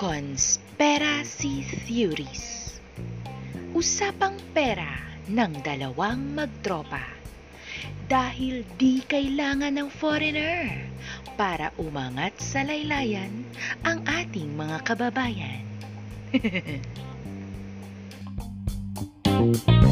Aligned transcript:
Conspiracy 0.00 1.60
Theories 1.84 2.80
Usapang 3.76 4.32
pera 4.56 4.96
ng 5.28 5.60
dalawang 5.60 6.40
magtropa 6.40 7.04
dahil 8.08 8.64
di 8.80 9.04
kailangan 9.04 9.76
ng 9.76 9.92
foreigner 9.92 10.88
para 11.36 11.68
umangat 11.76 12.32
sa 12.40 12.64
laylayan 12.64 13.44
ang 13.84 14.00
ating 14.08 14.56
mga 14.56 14.88
kababayan. 14.88 15.68